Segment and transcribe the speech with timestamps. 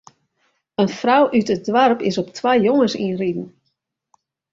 [0.83, 3.47] In frou út it doarp is op twa jonges ynriden.